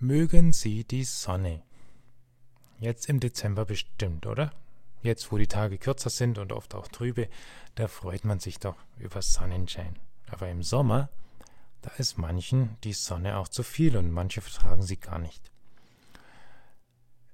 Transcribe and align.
Mögen 0.00 0.52
Sie 0.52 0.84
die 0.84 1.02
Sonne. 1.02 1.60
Jetzt 2.78 3.08
im 3.08 3.18
Dezember 3.18 3.64
bestimmt, 3.64 4.26
oder? 4.26 4.52
Jetzt, 5.02 5.32
wo 5.32 5.38
die 5.38 5.48
Tage 5.48 5.76
kürzer 5.76 6.08
sind 6.08 6.38
und 6.38 6.52
oft 6.52 6.76
auch 6.76 6.86
trübe, 6.86 7.28
da 7.74 7.88
freut 7.88 8.24
man 8.24 8.38
sich 8.38 8.60
doch 8.60 8.76
über 8.98 9.22
Sonnenschein. 9.22 9.98
Aber 10.30 10.48
im 10.48 10.62
Sommer, 10.62 11.08
da 11.82 11.90
ist 11.98 12.16
manchen 12.16 12.76
die 12.84 12.92
Sonne 12.92 13.38
auch 13.38 13.48
zu 13.48 13.64
viel 13.64 13.96
und 13.96 14.12
manche 14.12 14.40
vertragen 14.40 14.82
sie 14.82 14.98
gar 14.98 15.18
nicht. 15.18 15.50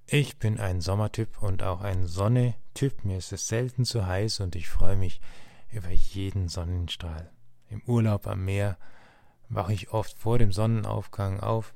Ich 0.07 0.39
bin 0.39 0.59
ein 0.59 0.81
Sommertyp 0.81 1.43
und 1.43 1.63
auch 1.63 1.83
ein 1.83 2.07
Sonnetyp. 2.07 3.05
Mir 3.05 3.19
ist 3.19 3.33
es 3.33 3.47
selten 3.47 3.85
zu 3.85 4.07
heiß 4.07 4.41
und 4.41 4.57
ich 4.57 4.71
freue 4.71 4.97
mich 4.97 5.21
über 5.71 5.91
jeden 5.91 6.49
Sonnenstrahl. 6.49 7.31
Im 7.69 7.83
Urlaub 7.83 8.27
am 8.27 8.47
Meer 8.47 8.79
wache 9.51 9.75
ich 9.75 9.91
oft 9.91 10.17
vor 10.19 10.39
dem 10.39 10.51
Sonnenaufgang 10.51 11.41
auf 11.41 11.75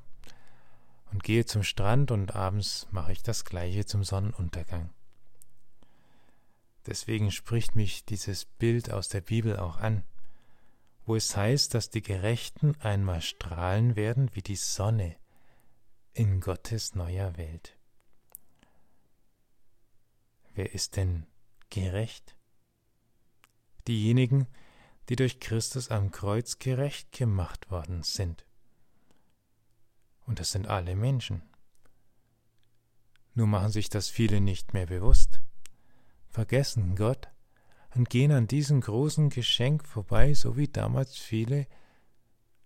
und 1.11 1.23
gehe 1.23 1.45
zum 1.45 1.63
Strand 1.63 2.11
und 2.11 2.35
abends 2.35 2.87
mache 2.91 3.11
ich 3.11 3.23
das 3.23 3.45
gleiche 3.45 3.85
zum 3.85 4.03
Sonnenuntergang. 4.03 4.89
Deswegen 6.85 7.31
spricht 7.31 7.75
mich 7.75 8.05
dieses 8.05 8.45
Bild 8.45 8.91
aus 8.91 9.09
der 9.09 9.21
Bibel 9.21 9.57
auch 9.57 9.77
an, 9.77 10.03
wo 11.05 11.15
es 11.15 11.35
heißt, 11.35 11.73
dass 11.73 11.89
die 11.89 12.01
Gerechten 12.01 12.75
einmal 12.81 13.21
strahlen 13.21 13.95
werden 13.95 14.29
wie 14.33 14.41
die 14.41 14.55
Sonne 14.55 15.15
in 16.13 16.39
Gottes 16.39 16.95
neuer 16.95 17.37
Welt. 17.37 17.77
Wer 20.53 20.73
ist 20.73 20.97
denn 20.97 21.25
gerecht? 21.69 22.35
Diejenigen, 23.87 24.47
die 25.09 25.15
durch 25.15 25.39
Christus 25.39 25.89
am 25.89 26.11
Kreuz 26.11 26.59
gerecht 26.59 27.11
gemacht 27.11 27.71
worden 27.71 28.03
sind. 28.03 28.45
Und 30.29 30.39
das 30.39 30.51
sind 30.51 30.67
alle 30.67 30.95
Menschen. 30.95 31.41
Nur 33.33 33.47
machen 33.47 33.71
sich 33.71 33.89
das 33.89 34.09
viele 34.09 34.41
nicht 34.41 34.75
mehr 34.75 34.85
bewusst, 34.85 35.41
vergessen 36.29 36.95
Gott 36.95 37.29
und 37.95 38.11
gehen 38.11 38.31
an 38.31 38.45
diesem 38.45 38.79
großen 38.79 39.31
Geschenk 39.31 39.87
vorbei, 39.87 40.35
so 40.35 40.55
wie 40.55 40.67
damals 40.67 41.17
viele 41.17 41.65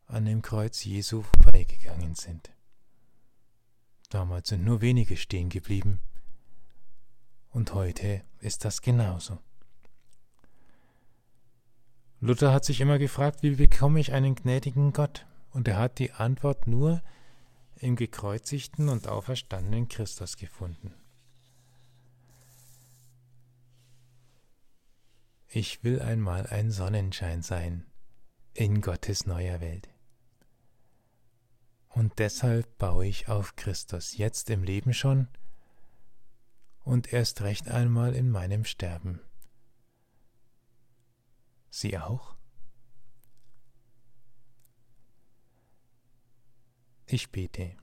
an 0.08 0.26
dem 0.26 0.42
Kreuz 0.42 0.84
Jesu 0.84 1.22
vorbeigegangen 1.22 2.16
sind. 2.16 2.52
Damals 4.10 4.50
sind 4.50 4.66
nur 4.66 4.82
wenige 4.82 5.16
stehen 5.16 5.48
geblieben, 5.48 6.02
und 7.50 7.74
heute 7.74 8.26
ist 8.40 8.66
das 8.66 8.82
genauso. 8.82 9.40
Luther 12.20 12.52
hat 12.52 12.66
sich 12.66 12.82
immer 12.82 13.00
gefragt, 13.00 13.42
wie 13.42 13.56
bekomme 13.56 14.02
ich 14.02 14.12
einen 14.12 14.36
gnädigen 14.36 14.92
Gott? 14.92 15.26
Und 15.52 15.70
er 15.70 15.78
hat 15.78 16.00
die 16.00 16.12
Antwort 16.12 16.68
nur 16.68 17.02
im 17.84 17.96
gekreuzigten 17.96 18.90
und 18.90 19.08
auferstandenen 19.08 19.88
Christus 19.88 20.38
gefunden. 20.38 20.94
Ich 25.50 25.84
will 25.84 26.02
einmal 26.02 26.48
ein 26.48 26.72
Sonnenschein 26.72 27.44
sein 27.44 27.86
in 28.54 28.82
Gottes 28.82 29.28
neuer 29.28 29.62
Welt. 29.62 29.90
Und 31.90 32.18
deshalb 32.18 32.78
baue 32.80 33.06
ich 33.06 33.28
auf 33.28 33.56
Christus 33.56 34.18
jetzt 34.18 34.50
im 34.50 34.64
Leben 34.64 34.94
schon 34.94 35.28
und 36.84 37.14
erst 37.14 37.42
recht 37.42 37.68
einmal 37.68 38.16
in 38.16 38.32
meinem 38.32 38.66
Sterben. 38.66 39.22
Sie 41.70 41.98
auch? 41.98 42.36
Ich 47.14 47.30
bete. 47.30 47.76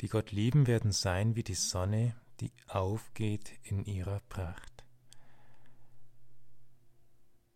Die 0.00 0.08
Gott 0.08 0.32
lieben 0.32 0.66
werden 0.66 0.90
sein 0.90 1.36
wie 1.36 1.42
die 1.42 1.52
Sonne, 1.52 2.16
die 2.40 2.50
aufgeht 2.66 3.58
in 3.64 3.84
ihrer 3.84 4.20
Pracht. 4.30 4.86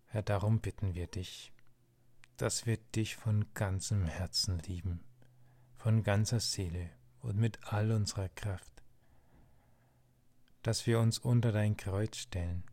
Herr, 0.04 0.22
darum 0.22 0.60
bitten 0.60 0.94
wir 0.94 1.06
dich, 1.06 1.50
dass 2.36 2.66
wir 2.66 2.76
dich 2.76 3.16
von 3.16 3.46
ganzem 3.54 4.04
Herzen 4.04 4.58
lieben, 4.58 5.02
von 5.74 6.02
ganzer 6.02 6.40
Seele 6.40 6.90
und 7.20 7.38
mit 7.38 7.72
all 7.72 7.90
unserer 7.90 8.28
Kraft, 8.28 8.82
dass 10.60 10.86
wir 10.86 11.00
uns 11.00 11.18
unter 11.18 11.52
dein 11.52 11.78
Kreuz 11.78 12.18
stellen, 12.18 12.64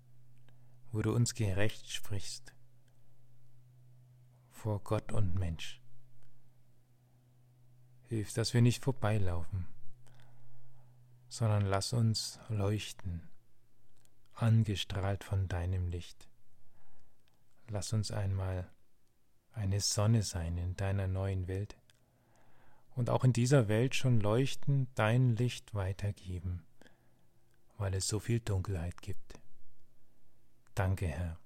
wo 0.92 1.02
du 1.02 1.16
uns 1.16 1.36
gerecht 1.36 1.90
sprichst 1.90 2.54
vor 4.62 4.80
Gott 4.84 5.12
und 5.12 5.34
Mensch. 5.40 5.82
Hilf, 8.10 8.32
dass 8.34 8.54
wir 8.54 8.62
nicht 8.62 8.84
vorbeilaufen, 8.84 9.66
sondern 11.30 11.66
lass 11.66 11.94
uns 11.94 12.40
leuchten, 12.48 13.28
angestrahlt 14.36 15.24
von 15.24 15.48
deinem 15.48 15.88
Licht. 15.90 16.30
Lass 17.70 17.92
uns 17.92 18.12
einmal 18.12 18.70
eine 19.52 19.80
Sonne 19.80 20.22
sein 20.22 20.60
in 20.60 20.76
deiner 20.76 21.08
neuen 21.08 21.48
Welt 21.48 21.76
und 22.96 23.10
auch 23.10 23.24
in 23.24 23.34
dieser 23.34 23.68
Welt 23.68 23.96
schon 23.96 24.20
leuchten, 24.20 24.90
dein 24.94 25.36
Licht 25.36 25.74
weitergeben, 25.74 26.64
weil 27.80 27.96
es 27.96 28.08
so 28.08 28.20
viel 28.20 28.40
Dunkelheit 28.40 29.02
gibt. 29.02 29.42
Danke, 30.76 31.08
Herr, 31.08 31.40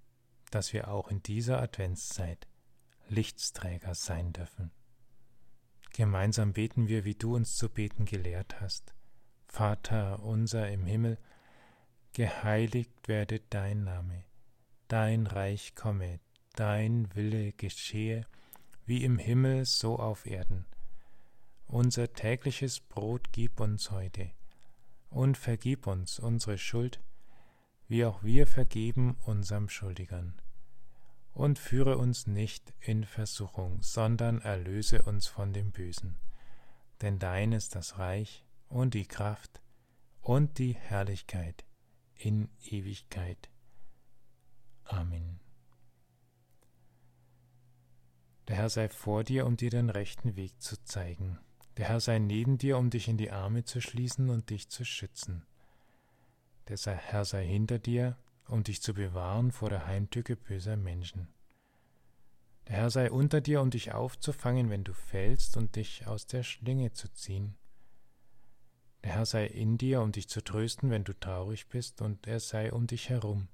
dass 0.52 0.74
wir 0.74 0.90
auch 0.90 1.08
in 1.08 1.24
dieser 1.24 1.62
Adventszeit 1.62 2.46
Lichtsträger 3.10 3.96
sein 3.96 4.34
dürfen. 4.34 4.72
Gemeinsam 5.94 6.54
beten 6.54 6.88
wir, 6.88 7.06
wie 7.06 7.16
du 7.16 7.36
uns 7.36 7.56
zu 7.56 7.70
beten 7.70 8.06
gelehrt 8.06 8.60
hast. 8.60 8.94
Vater 9.48 10.24
unser 10.24 10.70
im 10.70 10.86
Himmel, 10.86 11.18
geheiligt 12.14 13.08
werde 13.08 13.40
dein 13.50 13.84
Name, 13.84 14.24
dein 14.88 15.28
Reich 15.28 15.76
komme, 15.76 16.20
dein 16.56 17.14
Wille 17.16 17.54
geschehe, 17.54 18.26
wie 18.86 19.04
im 19.04 19.18
Himmel 19.18 19.66
so 19.66 19.98
auf 19.98 20.26
Erden. 20.26 20.66
Unser 21.68 22.12
tägliches 22.12 22.80
Brot 22.80 23.32
gib 23.32 23.60
uns 23.60 23.92
heute, 23.92 24.32
und 25.10 25.38
vergib 25.38 25.88
uns 25.88 26.20
unsere 26.20 26.58
Schuld, 26.58 27.02
wie 27.88 28.04
auch 28.04 28.24
wir 28.24 28.48
vergeben 28.48 29.16
unserem 29.26 29.70
Schuldigern 29.70 30.42
und 31.36 31.60
führe 31.60 31.98
uns 31.98 32.28
nicht 32.28 32.74
in 32.80 33.04
Versuchung, 33.04 33.82
sondern 33.82 34.42
erlöse 34.42 35.04
uns 35.04 35.28
von 35.28 35.52
dem 35.52 35.72
Bösen. 35.72 36.18
Denn 37.02 37.20
dein 37.20 37.52
ist 37.52 37.76
das 37.76 38.00
Reich 38.00 38.46
und 38.70 38.94
die 38.94 39.06
Kraft 39.06 39.62
und 40.22 40.58
die 40.58 40.74
Herrlichkeit 40.74 41.66
in 42.16 42.50
Ewigkeit. 42.64 43.50
Amen. 44.86 45.42
Der 48.48 48.56
Herr 48.56 48.70
sei 48.70 48.88
vor 48.88 49.26
dir, 49.26 49.46
um 49.46 49.58
dir 49.58 49.70
den 49.70 49.90
rechten 49.90 50.38
Weg 50.38 50.62
zu 50.62 50.82
zeigen. 50.84 51.40
Der 51.76 51.90
Herr 51.90 52.00
sei 52.00 52.18
neben 52.18 52.58
dir, 52.58 52.78
um 52.78 52.90
dich 52.90 53.10
in 53.10 53.18
die 53.18 53.32
Arme 53.32 53.66
zu 53.66 53.82
schließen 53.82 54.30
und 54.30 54.50
dich 54.52 54.70
zu 54.70 54.86
schützen. 54.86 55.46
Der 56.70 56.78
Herr 56.78 57.26
sei 57.26 57.46
hinter 57.46 57.78
dir, 57.78 58.18
um 58.48 58.64
dich 58.64 58.82
zu 58.82 58.94
bewahren 58.94 59.52
vor 59.52 59.70
der 59.70 59.88
Heimtücke 59.88 60.36
böser 60.36 60.78
Menschen. 60.78 61.28
Der 62.68 62.78
Herr 62.78 62.90
sei 62.90 63.12
unter 63.12 63.42
dir, 63.42 63.62
um 63.62 63.70
dich 63.70 63.94
aufzufangen, 63.94 64.70
wenn 64.70 64.84
du 64.84 64.94
fällst, 64.94 65.56
und 65.58 65.76
dich 65.76 66.08
aus 66.08 66.26
der 66.26 66.44
Schlinge 66.44 66.94
zu 66.94 67.12
ziehen. 67.14 67.56
Der 69.04 69.14
Herr 69.14 69.26
sei 69.26 69.46
in 69.46 69.78
dir, 69.78 70.02
um 70.02 70.12
dich 70.12 70.28
zu 70.28 70.44
trösten, 70.44 70.90
wenn 70.90 71.04
du 71.04 71.14
traurig 71.14 71.68
bist, 71.68 72.02
und 72.02 72.26
er 72.26 72.40
sei 72.40 72.74
um 72.74 72.88
dich 72.88 73.10
herum, 73.10 73.50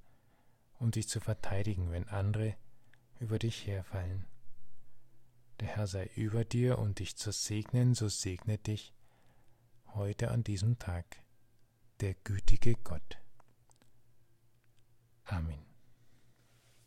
um 0.80 0.92
dich 0.92 1.10
zu 1.10 1.20
verteidigen, 1.20 1.92
wenn 1.92 2.08
andere 2.08 2.56
über 3.20 3.38
dich 3.38 3.68
herfallen. 3.68 4.26
Der 5.60 5.68
Herr 5.68 5.88
sei 5.88 6.10
über 6.16 6.46
dir, 6.46 6.80
um 6.80 6.96
dich 6.96 7.18
zu 7.18 7.32
segnen, 7.32 7.94
so 7.94 8.08
segne 8.08 8.58
dich 8.58 8.94
heute 9.94 10.32
an 10.32 10.44
diesem 10.44 10.80
Tag 10.80 11.06
der 12.00 12.16
gütige 12.16 12.76
Gott. 12.76 13.21
Amen. 15.32 15.71